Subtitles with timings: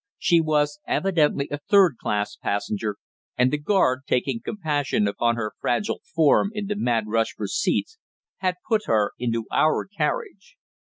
[0.17, 2.95] She was evidently a third class passenger,
[3.37, 7.99] and the guard, taking compassion upon her fragile form in the mad rush for seats,
[8.37, 10.57] had put her into our carriage.